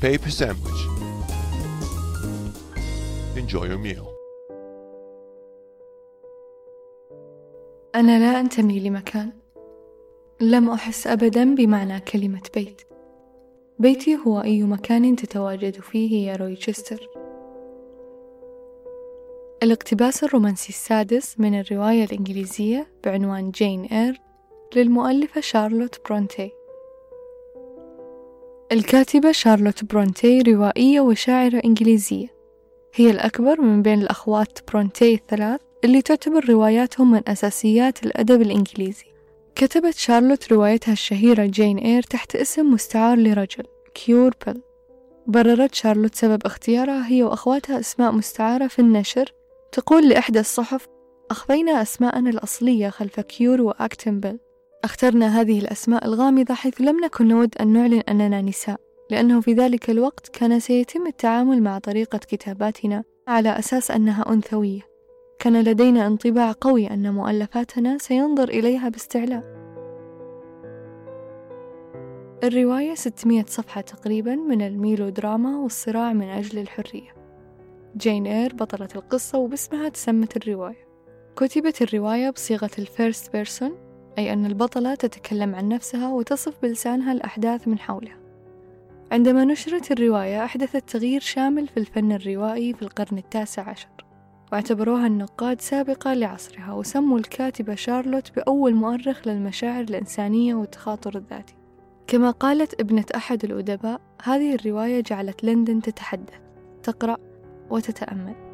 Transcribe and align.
paper 0.00 0.30
sandwich. 0.30 0.80
Enjoy 3.36 3.64
your 3.66 3.78
meal. 3.78 4.06
أنا 7.94 8.18
لا 8.18 8.40
أنتمي 8.40 8.80
لمكان 8.80 9.32
لم 10.40 10.70
أحس 10.70 11.06
أبدا 11.06 11.54
بمعنى 11.54 12.00
كلمة 12.00 12.42
بيت 12.54 12.82
بيتي 13.78 14.16
هو 14.26 14.42
أي 14.42 14.62
مكان 14.62 15.16
تتواجد 15.16 15.80
فيه 15.80 16.30
يا 16.30 16.36
رويتشستر 16.36 17.08
الاقتباس 19.62 20.24
الرومانسي 20.24 20.68
السادس 20.68 21.40
من 21.40 21.60
الرواية 21.60 22.04
الإنجليزية 22.04 22.86
بعنوان 23.04 23.50
جين 23.50 23.84
إير 23.84 24.20
للمؤلفة 24.76 25.40
شارلوت 25.40 26.00
برونتي 26.08 26.50
الكاتبة 28.72 29.32
شارلوت 29.32 29.84
برونتي 29.84 30.42
روائية 30.42 31.00
وشاعرة 31.00 31.60
إنجليزية. 31.64 32.26
هي 32.94 33.10
الأكبر 33.10 33.60
من 33.60 33.82
بين 33.82 34.02
الأخوات 34.02 34.58
برونتي 34.68 35.14
الثلاث 35.14 35.60
اللي 35.84 36.02
تعتبر 36.02 36.48
رواياتهم 36.48 37.10
من 37.10 37.28
أساسيات 37.28 38.06
الأدب 38.06 38.42
الإنجليزي. 38.42 39.04
كتبت 39.54 39.94
شارلوت 39.94 40.52
روايتها 40.52 40.92
الشهيرة 40.92 41.46
جين 41.46 41.78
إير 41.78 42.02
تحت 42.02 42.36
اسم 42.36 42.72
مستعار 42.72 43.18
لرجل 43.18 43.64
كيورر 43.94 44.34
بيل. 44.46 44.62
بررت 45.26 45.74
شارلوت 45.74 46.14
سبب 46.14 46.46
اختيارها 46.46 47.08
هي 47.08 47.22
وأخواتها 47.22 47.80
أسماء 47.80 48.12
مستعارة 48.12 48.66
في 48.66 48.78
النشر. 48.78 49.32
تقول 49.72 50.08
لإحدى 50.08 50.40
الصحف 50.40 50.86
أخفينا 51.30 51.82
أسماءنا 51.82 52.30
الأصلية 52.30 52.88
خلف 52.88 53.20
كيورر 53.20 53.60
وأكتن 53.60 54.20
بيل. 54.20 54.38
أخترنا 54.84 55.40
هذه 55.40 55.58
الأسماء 55.58 56.06
الغامضة 56.06 56.54
حيث 56.54 56.80
لم 56.80 57.04
نكن 57.04 57.28
نود 57.28 57.54
أن 57.60 57.68
نعلن 57.68 58.00
أننا 58.08 58.42
نساء 58.42 58.80
لأنه 59.10 59.40
في 59.40 59.52
ذلك 59.52 59.90
الوقت 59.90 60.28
كان 60.28 60.60
سيتم 60.60 61.06
التعامل 61.06 61.62
مع 61.62 61.78
طريقة 61.78 62.18
كتاباتنا 62.18 63.04
على 63.28 63.58
أساس 63.58 63.90
أنها 63.90 64.32
أنثوية. 64.32 64.80
كان 65.38 65.60
لدينا 65.60 66.06
انطباع 66.06 66.54
قوي 66.60 66.90
أن 66.90 67.14
مؤلفاتنا 67.14 67.98
سينظر 67.98 68.48
إليها 68.48 68.88
باستعلاء. 68.88 69.42
الرواية 72.44 72.94
600 72.94 73.44
صفحة 73.46 73.80
تقريبا 73.80 74.34
من 74.34 74.62
الميلودراما 74.62 75.58
والصراع 75.58 76.12
من 76.12 76.28
أجل 76.28 76.58
الحرية. 76.58 77.14
جين 77.96 78.26
إير 78.26 78.54
بطلة 78.54 78.88
القصة 78.96 79.38
وباسمها 79.38 79.88
تسمت 79.88 80.36
الرواية. 80.36 80.88
كتبت 81.36 81.82
الرواية 81.82 82.30
بصيغة 82.30 82.70
ال 82.78 82.87
first 82.87 83.32
person 83.32 83.89
أي 84.18 84.32
أن 84.32 84.46
البطلة 84.46 84.94
تتكلم 84.94 85.54
عن 85.54 85.68
نفسها 85.68 86.08
وتصف 86.08 86.62
بلسانها 86.62 87.12
الأحداث 87.12 87.68
من 87.68 87.78
حولها. 87.78 88.16
عندما 89.12 89.44
نشرت 89.44 89.92
الرواية 89.92 90.44
أحدثت 90.44 90.90
تغيير 90.90 91.20
شامل 91.20 91.68
في 91.68 91.76
الفن 91.76 92.12
الروائي 92.12 92.74
في 92.74 92.82
القرن 92.82 93.18
التاسع 93.18 93.70
عشر 93.70 93.88
واعتبروها 94.52 95.06
النقاد 95.06 95.60
سابقة 95.60 96.14
لعصرها 96.14 96.72
وسموا 96.72 97.18
الكاتبة 97.18 97.74
شارلوت 97.74 98.32
بأول 98.36 98.74
مؤرخ 98.74 99.28
للمشاعر 99.28 99.80
الإنسانية 99.80 100.54
والتخاطر 100.54 101.16
الذاتي. 101.16 101.54
كما 102.06 102.30
قالت 102.30 102.80
ابنة 102.80 103.04
أحد 103.16 103.44
الأدباء 103.44 104.00
هذه 104.22 104.54
الرواية 104.54 105.00
جعلت 105.00 105.44
لندن 105.44 105.82
تتحدث 105.82 106.34
تقرأ 106.82 107.16
وتتأمل. 107.70 108.49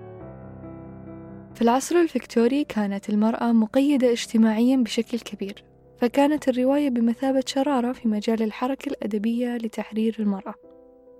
في 1.56 1.62
العصر 1.62 1.96
الفكتوري 1.96 2.64
كانت 2.64 3.08
المرأة 3.08 3.52
مقيدة 3.52 4.12
اجتماعيا 4.12 4.76
بشكل 4.76 5.18
كبير 5.18 5.64
فكانت 5.98 6.48
الرواية 6.48 6.90
بمثابة 6.90 7.42
شرارة 7.46 7.92
في 7.92 8.08
مجال 8.08 8.42
الحركة 8.42 8.88
الأدبية 8.88 9.56
لتحرير 9.56 10.16
المرأة 10.18 10.54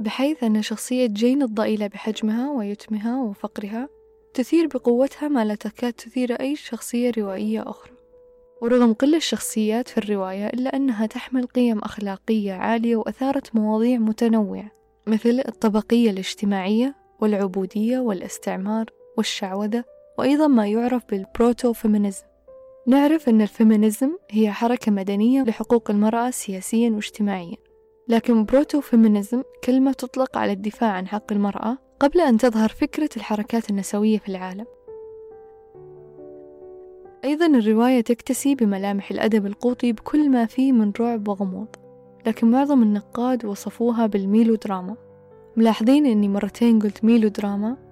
بحيث 0.01 0.45
أن 0.45 0.63
شخصية 0.63 1.07
جين 1.07 1.43
الضئيلة 1.43 1.87
بحجمها 1.87 2.51
ويتمها 2.51 3.23
وفقرها 3.23 3.89
تثير 4.35 4.67
بقوتها 4.67 5.29
ما 5.29 5.45
لا 5.45 5.55
تكاد 5.55 5.93
تثير 5.93 6.33
أي 6.33 6.57
شخصية 6.57 7.13
روائية 7.19 7.63
أخرى. 7.71 7.93
ورغم 8.63 8.93
قل 8.93 9.15
الشخصيات 9.15 9.89
في 9.89 9.99
الرواية 9.99 10.47
إلا 10.47 10.77
أنها 10.77 11.07
تحمل 11.07 11.47
قيم 11.47 11.79
أخلاقية 11.79 12.53
عالية 12.53 12.97
وأثارت 12.97 13.55
مواضيع 13.55 13.99
متنوعة 13.99 14.71
مثل 15.07 15.43
الطبقية 15.49 16.11
الاجتماعية 16.11 16.95
والعبودية 17.21 17.99
والاستعمار 17.99 18.87
والشعوذة 19.17 19.96
وأيضا 20.19 20.47
ما 20.47 20.67
يعرف 20.67 21.03
بال 21.11 21.29
proto 21.29 21.73
feminism. 21.73 22.25
نعرف 22.87 23.29
أن 23.29 23.41
ال 23.41 23.49
feminism 23.49 24.11
هي 24.31 24.53
حركة 24.53 24.93
مدنية 24.93 25.43
لحقوق 25.43 25.91
المرأة 25.91 26.31
سياسيا 26.31 26.91
واجتماعيا. 26.91 27.57
لكن 28.09 28.45
proto 28.45 28.81
feminism 28.81 29.43
كلمة 29.65 29.93
تطلق 29.93 30.39
على 30.39 30.53
الدفاع 30.53 30.91
عن 30.91 31.09
حق 31.09 31.33
المرأة 31.33 31.79
قبل 32.01 32.21
أن 32.21 32.39
تظهر 32.39 32.69
فكرة 32.69 33.11
الحركات 33.17 33.71
النسوية 33.71 34.19
في 34.19 34.29
العالم. 34.29 34.67
أيضا 37.25 37.47
الرواية 37.47 38.01
تكتسي 38.01 38.55
بملامح 38.55 39.11
الأدب 39.11 39.47
القوطي 39.47 39.93
بكل 39.93 40.31
ما 40.31 40.47
فيه 40.47 40.73
من 40.73 40.93
رعب 41.01 41.29
وغموض. 41.29 41.69
لكن 42.27 42.51
معظم 42.51 42.83
النقاد 42.83 43.45
وصفوها 43.45 44.07
بالميلودراما. 44.07 44.97
ملاحظين 45.57 46.07
أني 46.07 46.29
مرتين 46.29 46.79
قلت 46.79 47.05
ميلودراما؟ 47.05 47.86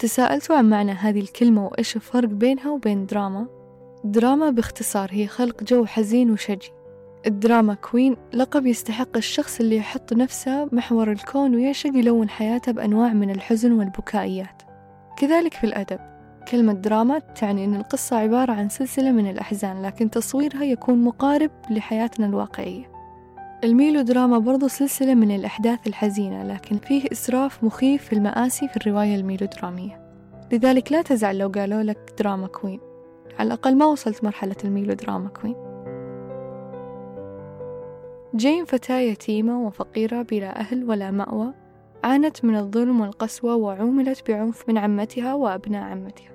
تساءلت 0.00 0.50
عن 0.50 0.70
معنى 0.70 0.92
هذه 0.92 1.20
الكلمة 1.20 1.66
وإيش 1.66 1.96
الفرق 1.96 2.28
بينها 2.28 2.70
وبين 2.70 3.06
دراما؟ 3.06 3.46
دراما 4.04 4.50
باختصار 4.50 5.08
هي 5.12 5.26
خلق 5.26 5.64
جو 5.64 5.86
حزين 5.86 6.30
وشجي. 6.30 6.72
ال 7.26 7.34
drama 7.34 7.74
queen 7.74 8.16
لقب 8.34 8.66
يستحق 8.66 9.16
الشخص 9.16 9.60
اللي 9.60 9.76
يحط 9.76 10.12
نفسه 10.12 10.68
محور 10.72 11.12
الكون 11.12 11.54
ويعشق 11.54 11.90
يلون 11.94 12.28
حياته 12.28 12.72
بأنواع 12.72 13.12
من 13.12 13.30
الحزن 13.30 13.72
والبكائيات. 13.72 14.62
كذلك 15.16 15.54
في 15.54 15.64
الأدب. 15.64 15.98
كلمة 16.48 16.72
دراما 16.72 17.18
تعني 17.18 17.64
أن 17.64 17.74
القصة 17.74 18.16
عبارة 18.16 18.52
عن 18.52 18.68
سلسلة 18.68 19.12
من 19.12 19.30
الأحزان 19.30 19.82
لكن 19.82 20.10
تصويرها 20.10 20.64
يكون 20.64 21.04
مقارب 21.04 21.50
لحياتنا 21.70 22.26
الواقعية. 22.26 22.89
الميلودراما 23.64 24.38
برضو 24.38 24.68
سلسلة 24.68 25.14
من 25.14 25.34
الأحداث 25.34 25.86
الحزينة 25.86 26.42
لكن 26.42 26.78
فيه 26.78 27.02
إسراف 27.12 27.64
مخيف 27.64 28.04
في 28.04 28.12
المآسي 28.12 28.68
في 28.68 28.76
الرواية 28.76 29.16
الميلودرامية. 29.16 30.00
لذلك 30.52 30.92
لا 30.92 31.02
تزعل 31.02 31.38
لو 31.38 31.48
قالوا 31.48 31.82
لك 31.82 32.14
drama 32.18 32.46
queen. 32.46 32.80
على 33.38 33.46
الأقل 33.46 33.76
ما 33.76 33.86
وصلت 33.86 34.24
مرحلة 34.24 34.56
ال 34.64 34.70
melodrama 34.70 35.28
queen. 35.28 35.54
جين 38.36 38.64
فتاة 38.64 38.98
يتيمة 38.98 39.66
وفقيرة 39.66 40.22
بلا 40.22 40.60
أهل 40.60 40.84
ولا 40.84 41.10
مأوى 41.10 41.54
عانت 42.04 42.44
من 42.44 42.56
الظلم 42.56 43.00
والقسوة 43.00 43.54
وعوملت 43.54 44.30
بعنف 44.30 44.68
من 44.68 44.78
عمتها 44.78 45.34
وأبناء 45.34 45.82
عمتها. 45.82 46.30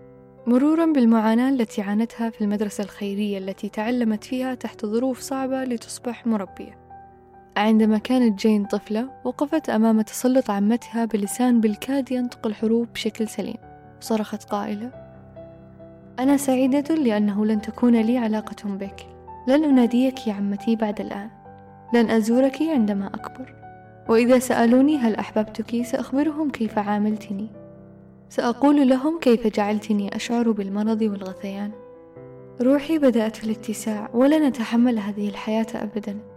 مرورا 0.47 0.85
بالمعاناة 0.85 1.50
التي 1.50 1.81
عانتها 1.81 2.30
في 2.30 2.41
المدرسة 2.41 2.84
الخيرية 2.84 3.38
التي 3.38 3.69
تعلمت 3.69 4.24
فيها 4.24 4.56
تحت 4.56 4.85
ظروف 4.85 5.19
صعبة 5.19 5.64
لتصبح 5.64 6.28
مربية. 6.28 6.84
عندما 7.57 7.97
كانت 7.97 8.39
جين 8.39 8.66
طفلة 8.66 9.09
وقفت 9.23 9.69
أمام 9.69 10.01
تسلط 10.01 10.49
عمتها 10.49 11.05
بلسان 11.05 11.61
بالكاد 11.61 12.11
ينطق 12.11 12.47
الحروف 12.47 12.88
بشكل 12.93 13.27
سليم. 13.27 13.57
صرخت 13.99 14.43
قائلة 14.43 14.91
أنا 16.19 16.38
سعيدة 16.38 16.95
لأنه 16.95 17.45
لن 17.45 17.61
تكون 17.61 18.01
لي 18.01 18.17
علاقة 18.17 18.69
بك. 18.69 19.07
لن 19.47 19.63
أناديك 19.63 20.27
يا 20.27 20.33
عمتي 20.33 20.75
بعد 20.75 21.01
الآن. 21.01 21.29
لن 21.93 22.09
أزورك 22.09 22.61
عندما 22.61 23.07
أكبر. 23.07 23.53
وإذا 24.09 24.39
سألوني 24.39 24.97
هل 24.97 25.16
أحببتك 25.16 25.81
سأخبرهم 25.81 26.49
كيف 26.49 26.77
عاملتني. 26.77 27.47
سأقول 28.29 28.89
لهم 28.89 29.19
كيف 29.19 29.47
جعلتني 29.47 30.16
أشعر 30.16 30.51
بالمرض 30.51 31.01
والغثيان. 31.01 31.72
روحي 32.61 32.97
بدأت 32.97 33.35
في 33.35 33.43
الاتساع 33.43 34.09
ولن 34.13 34.43
أتحمل 34.43 34.99
هذه 34.99 35.29
الحياة 35.29 35.67
أبدا. 35.75 36.34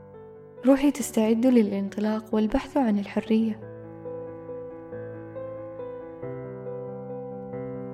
روحي 0.67 0.91
تستعد 0.91 1.47
للانطلاق 1.47 2.35
والبحث 2.35 2.77
عن 2.77 2.99
الحرية. 2.99 3.61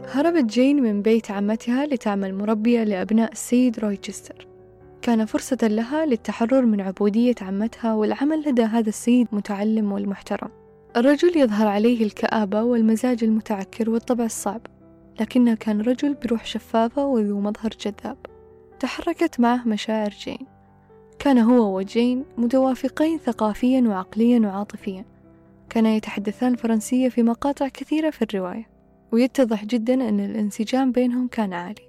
هربت 0.09 0.45
جين 0.45 0.83
من 0.83 1.03
بيت 1.03 1.31
عمتها 1.31 1.87
لتعمل 1.87 2.35
مربية 2.35 2.85
لأبناء 2.85 3.33
السيد 3.33 3.79
رويتشستر. 3.79 4.47
كان 5.03 5.25
فرصة 5.25 5.59
لها 5.63 6.07
للتحرر 6.07 6.63
من 6.63 6.81
عبودية 6.81 7.35
عمتها 7.43 7.95
والعمل 7.95 8.49
لدى 8.49 8.63
هذا 8.63 8.89
السيد 8.89 9.29
متعلم 9.33 9.93
والمحترم. 9.93 10.51
الرجل 10.97 11.37
يظهر 11.37 11.67
عليه 11.67 12.05
الكآبة 12.05 12.63
والمزاج 12.63 13.25
المتعكر 13.25 13.91
والطبع 13.91 14.25
الصعب 14.25 14.61
لكنه 15.21 15.55
كان 15.55 15.81
رجل 15.81 16.15
بروح 16.15 16.45
شفافة 16.45 17.07
وذو 17.07 17.41
مظهر 17.41 17.71
جذاب. 17.81 18.17
تحركت 18.81 19.41
معه 19.41 19.69
مشاعر 19.69 20.11
جين. 20.11 20.54
كان 21.25 21.39
هو 21.39 21.77
وجين 21.77 22.25
متوافقين 22.39 23.19
ثقافيا 23.19 23.81
وعقليا 23.81 24.41
وعاطفيا. 24.41 25.05
كانا 25.71 25.95
يتحدثان 25.95 26.53
الفرنسية 26.53 27.09
في 27.09 27.23
مقاطع 27.23 27.69
كثيرة 27.69 28.11
في 28.11 28.23
الرواية 28.23 28.69
ويتضح 29.13 29.65
جدا 29.65 29.95
أن 29.95 30.21
الانسجام 30.21 30.93
بينهم 30.93 31.29
كان 31.29 31.53
عالي. 31.53 31.89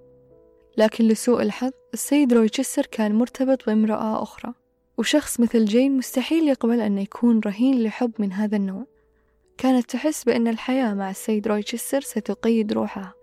لكن 0.77 1.07
لسوء 1.07 1.41
الحظ 1.41 1.71
السيد 1.93 2.33
رويتشستر 2.33 2.85
كان 2.85 3.15
مرتبط 3.15 3.65
بامرأة 3.65 4.23
أخرى 4.23 4.53
وشخص 4.97 5.39
مثل 5.39 5.65
جين 5.65 5.97
مستحيل 5.97 6.47
يقبل 6.47 6.81
أن 6.81 6.97
يكون 6.97 7.39
رهين 7.45 7.83
لحب 7.83 8.11
من 8.19 8.33
هذا 8.33 8.57
النوع. 8.57 8.85
كانت 9.57 9.89
تحس 9.89 10.23
بأن 10.23 10.47
الحياة 10.47 10.93
مع 10.93 11.09
السيد 11.09 11.47
رويتشستر 11.47 12.01
ستقيد 12.01 12.73
روحها. 12.73 13.13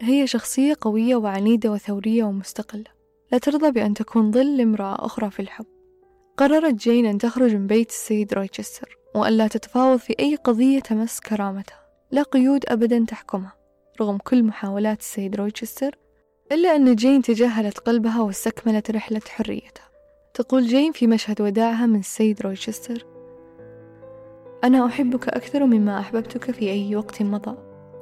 هي 0.00 0.26
شخصية 0.26 0.74
قوية 0.80 1.16
وعنيدة 1.16 1.72
وثورية 1.72 2.24
ومستقلة. 2.24 2.99
لا 3.32 3.38
ترضى 3.38 3.70
بأن 3.70 3.94
تكون 3.94 4.32
ظل 4.32 4.56
لامرأة 4.56 5.06
أخرى 5.06 5.30
في 5.30 5.40
الحب. 5.40 5.66
قررت 6.36 6.74
جين 6.74 7.06
أن 7.06 7.18
تخرج 7.18 7.54
من 7.54 7.66
بيت 7.66 7.88
السيد 7.90 8.34
رويتشستر 8.34 8.98
وأن 9.14 9.32
لا 9.32 9.48
تتفاوض 9.48 9.98
في 9.98 10.14
أي 10.20 10.36
قضية 10.36 10.80
تمس 10.80 11.20
كرامتها. 11.20 11.80
لا 12.10 12.22
قيود 12.22 12.64
أبدا 12.68 13.04
تحكمها 13.08 13.52
رغم 14.00 14.18
كل 14.18 14.42
محاولات 14.42 15.00
السيد 15.00 15.36
رويتشستر 15.36 15.98
إلا 16.52 16.76
أن 16.76 16.94
جين 16.94 17.22
تجاهلت 17.22 17.78
قلبها 17.78 18.22
واستكملت 18.22 18.90
رحلة 18.90 19.20
حريتها. 19.28 19.90
تقول 20.34 20.66
جين 20.66 20.92
في 20.92 21.06
مشهد 21.06 21.40
وداعها 21.40 21.86
من 21.86 21.98
السيد 21.98 22.42
رويتشستر 22.42 23.06
أنا 24.64 24.86
أحبك 24.86 25.28
أكثر 25.28 25.66
مما 25.66 26.00
أحببتك 26.00 26.50
في 26.50 26.70
أي 26.70 26.96
وقت 26.96 27.22
مضى 27.22 27.56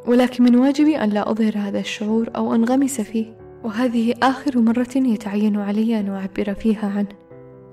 ولكن 0.07 0.45
من 0.45 0.57
واجبي 0.57 0.97
أن 0.97 1.11
لا 1.11 1.31
أظهر 1.31 1.59
هذا 1.59 1.81
الشعور 1.81 2.31
أو 2.37 2.55
أنغمس 2.55 3.01
فيه. 3.01 3.48
وهذه 3.65 4.15
آخر 4.23 4.59
مرة 4.59 4.97
يتعين 4.97 5.57
علي 5.61 6.01
أن 6.01 6.09
أعبر 6.09 6.55
فيها 6.55 6.93
عنه 6.97 7.09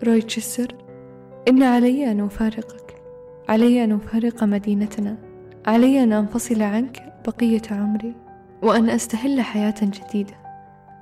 رويتشستر 0.03 0.75
إن 1.47 1.63
علي 1.63 2.11
أن 2.11 2.19
أفارقك. 2.19 3.01
علي 3.49 3.83
أن 3.83 3.91
أفارق 3.91 4.43
مدينتنا. 4.43 5.17
علي 5.67 6.03
أن 6.03 6.13
أنفصل 6.13 6.61
عنك 6.61 7.13
بقية 7.27 7.61
عمري. 7.71 8.15
وأن 8.63 8.89
أستهل 8.89 9.41
حياة 9.41 9.75
جديدة. 9.81 10.33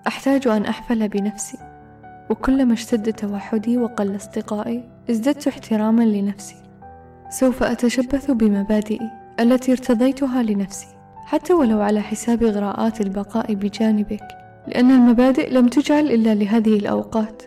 أحتاج 0.08 0.48
أن 0.48 0.66
أحفل 0.66 1.08
بنفسي. 1.08 1.58
وكلما 2.30 2.74
اشتد 2.74 3.14
توحدي 3.14 3.78
وقل 3.78 4.16
أصدقائي 4.16 4.90
ازددت 5.10 5.48
احتراما 5.48 6.04
لنفسي. 6.04 6.56
سوف 7.30 7.64
أتشبث 7.64 8.32
بمبادئي 8.32 9.10
التي 9.40 9.72
ارتضيتها 9.72 10.44
لنفسي. 10.44 10.88
حتى 11.26 11.54
ولو 11.54 11.82
على 11.82 12.02
حساب 12.02 12.44
إغراءات 12.44 13.02
البقاء 13.02 13.54
بجانبك. 13.54 14.43
لأن 14.68 14.92
المبادئ 14.92 15.50
لم 15.50 15.68
تجعل 15.68 16.12
إلا 16.12 16.36
لهذه 16.36 16.76
الأوقات. 16.78 17.44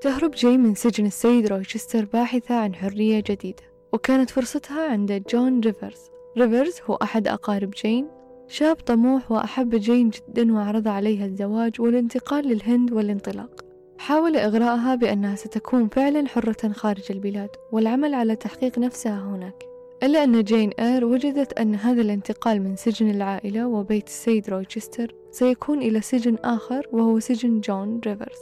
تهرب 0.00 0.30
جين 0.30 0.56
من 0.56 0.74
سجن 0.74 1.06
السيد 1.06 1.46
رويتشستر 1.46 2.04
باحثة 2.04 2.54
عن 2.54 2.74
حرية 2.74 3.24
جديدة 3.26 3.62
وكانت 3.92 4.30
فرصتها 4.30 4.90
عند 4.90 5.22
جون 5.30 5.60
ريفرز. 5.60 6.10
ريفرز 6.38 6.74
هو 6.86 6.94
أحد 6.94 7.28
أقارب 7.28 7.70
جين. 7.70 8.08
شاب 8.48 8.76
طموح 8.76 9.32
وأحب 9.32 9.74
جين 9.74 10.10
جدا 10.10 10.54
وعرض 10.54 10.88
عليها 10.88 11.26
الزواج 11.26 11.80
والانتقال 11.80 12.48
للهند 12.48 12.92
والانطلاق. 12.92 13.64
حاول 13.98 14.36
إغراءها 14.36 14.94
بأنها 14.94 15.36
ستكون 15.36 15.88
فعلا 15.88 16.28
حرة 16.28 16.72
خارج 16.72 17.04
البلاد 17.10 17.50
والعمل 17.72 18.14
على 18.14 18.36
تحقيق 18.36 18.78
نفسها 18.78 19.20
هناك. 19.20 19.77
إلا 20.02 20.24
أن 20.24 20.42
جين 20.42 20.70
إير 20.70 21.04
وجدت 21.04 21.58
أن 21.58 21.74
هذا 21.74 22.00
الانتقال 22.00 22.62
من 22.62 22.76
سجن 22.76 23.10
العائلة 23.10 23.66
وبيت 23.66 24.06
السيد 24.06 24.50
رويتشستر 24.50 25.14
سيكون 25.30 25.78
إلى 25.78 26.00
سجن 26.00 26.36
آخر 26.44 26.88
وهو 26.92 27.18
سجن 27.18 27.60
جون 27.60 28.00
ريفرز. 28.06 28.38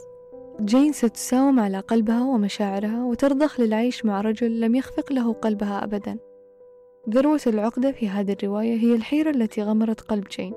جين 0.61 0.91
ستساوم 0.91 1.59
على 1.59 1.79
قلبها 1.79 2.23
ومشاعرها 2.23 3.03
وترضخ 3.03 3.59
للعيش 3.59 4.05
مع 4.05 4.21
رجل 4.21 4.59
لم 4.59 4.75
يخفق 4.75 5.13
له 5.13 5.33
قلبها 5.33 5.83
أبدا. 5.83 6.17
ذروة 7.09 7.41
العقدة 7.47 7.91
في 7.91 8.09
هذه 8.09 8.31
الرواية 8.31 8.77
هي 8.77 8.95
الحيرة 8.95 9.29
التي 9.29 9.61
غمرت 9.61 10.01
قلب 10.01 10.27
جين. 10.37 10.53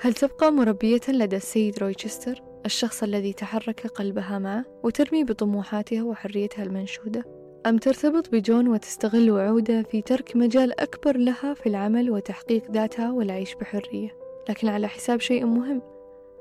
هل 0.00 0.14
تبقى 0.14 0.52
مربية 0.52 1.00
لدى 1.08 1.36
السيد 1.36 1.78
رويتشستر 1.78 2.42
الشخص 2.66 3.02
الذي 3.02 3.32
تحرك 3.32 3.86
قلبها 3.86 4.38
معه 4.38 4.64
وترمي 4.84 5.24
بطموحاتها 5.24 6.02
وحريتها 6.02 6.62
المنشودة؟ 6.62 7.37
أم 7.68 7.78
ترتبط 7.78 8.28
بجون 8.28 8.68
وتستغل 8.68 9.30
وعوده 9.30 9.82
في 9.82 10.02
ترك 10.02 10.36
مجال 10.36 10.80
أكبر 10.80 11.16
لها 11.16 11.54
في 11.54 11.68
العمل 11.68 12.10
وتحقيق 12.10 12.70
ذاتها 12.70 13.12
والعيش 13.12 13.54
بحرية. 13.54 14.16
لكن 14.48 14.68
على 14.68 14.88
حساب 14.88 15.20
شيء 15.20 15.46
مهم 15.46 15.82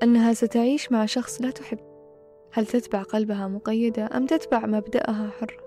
أنها 0.03 0.33
ستعيش 0.33 0.91
مع 0.91 1.06
شخص 1.06 1.41
لا 1.41 1.51
تحب. 1.51 1.79
هل 2.51 2.65
تتبع 2.65 3.01
قلبها 3.01 3.47
مقيدة 3.47 4.09
أم 4.18 4.25
تتبع 4.25 4.65
مبدأها 4.65 5.29
حرة؟ 5.39 5.60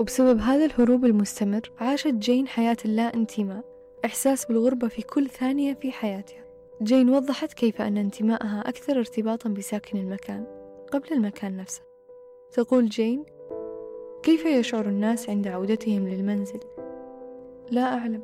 وبسبب 0.00 0.38
هذا 0.38 0.64
الهروب 0.64 1.04
المستمر 1.04 1.70
عاشت 1.78 2.14
جين 2.14 2.48
حياة 2.48 2.76
اللا 2.84 3.14
انتماء 3.14 3.64
إحساس 4.04 4.44
بالغربة 4.44 4.88
في 4.88 5.02
كل 5.02 5.28
ثانية 5.28 5.74
في 5.74 5.92
حياتها. 5.92 6.44
جين 6.82 7.10
وضحت 7.10 7.52
كيف 7.52 7.80
أن 7.80 7.96
انتمائها 7.96 8.64
أكثر 8.66 8.98
ارتباطا 8.98 9.48
بساكن 9.48 9.98
المكان 9.98 10.46
قبل 10.92 11.12
المكان 11.12 11.56
نفسه. 11.56 11.82
تقول 12.52 12.88
جين 12.88 13.24
كيف 14.24 14.44
يشعر 14.44 14.86
الناس 14.88 15.30
عند 15.30 15.48
عودتهم 15.48 16.08
للمنزل 16.08 16.60
لا 17.70 17.82
أعلم 17.82 18.22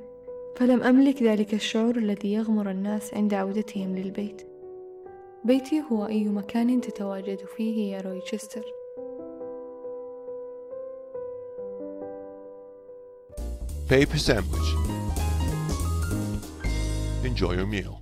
فلم 0.56 0.82
أملك 0.82 1.23
ذلك 1.23 1.55
الشعور 1.55 1.97
الذي 1.97 2.32
يغمر 2.32 2.70
الناس 2.70 3.14
عند 3.14 3.35
عودتهم 3.35 3.97
للبيت 3.97 4.43
بيتي 5.44 5.82
هو 5.93 6.06
أي 6.06 6.25
مكان 6.25 6.81
تتواجد 6.81 7.38
فيه 7.56 7.93
يا 7.93 8.00
رويتشستر 8.00 8.64
Paper 13.88 14.19
sandwich. 14.19 14.69
Enjoy 17.25 17.55
your 17.55 17.67
meal. 17.67 18.00